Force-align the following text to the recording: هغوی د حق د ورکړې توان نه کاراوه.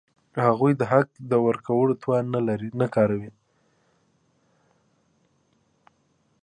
هغوی 0.45 0.71
د 0.77 0.81
حق 0.91 1.09
د 1.31 1.33
ورکړې 1.45 1.95
توان 2.03 2.25
نه 2.79 2.87
کاراوه. 2.95 3.31